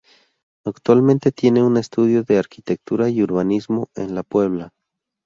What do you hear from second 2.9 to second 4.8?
y urbanismo en La Puebla.